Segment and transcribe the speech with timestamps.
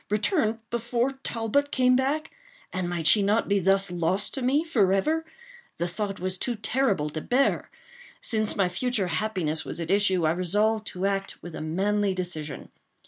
[0.09, 5.23] —return before Talbot came back—and might she not be thus lost to me forever?
[5.77, 7.69] The thought was too terrible to bear.
[8.19, 12.71] Since my future happiness was at issue, I resolved to act with a manly decision.